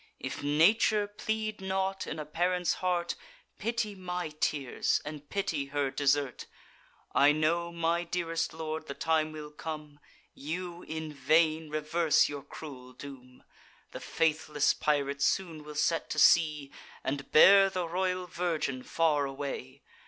If 0.19 0.41
nature 0.41 1.05
plead 1.05 1.61
not 1.61 2.07
in 2.07 2.17
a 2.17 2.25
parent's 2.25 2.73
heart, 2.81 3.13
Pity 3.59 3.93
my 3.93 4.29
tears, 4.29 4.99
and 5.05 5.29
pity 5.29 5.65
her 5.65 5.91
desert. 5.91 6.47
I 7.13 7.31
know, 7.33 7.71
my 7.71 8.03
dearest 8.03 8.51
lord, 8.51 8.87
the 8.87 8.95
time 8.95 9.31
will 9.31 9.51
come, 9.51 9.99
You'd 10.33 10.85
in 10.89 11.13
vain, 11.13 11.69
reverse 11.69 12.27
your 12.27 12.41
cruel 12.41 12.93
doom; 12.93 13.43
The 13.91 13.99
faithless 13.99 14.73
pirate 14.73 15.21
soon 15.21 15.63
will 15.63 15.75
set 15.75 16.09
to 16.09 16.17
sea, 16.17 16.71
And 17.03 17.31
bear 17.31 17.69
the 17.69 17.87
royal 17.87 18.25
virgin 18.25 18.81
far 18.81 19.25
away! 19.27 19.83